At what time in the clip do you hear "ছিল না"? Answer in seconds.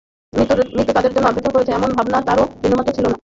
2.97-3.17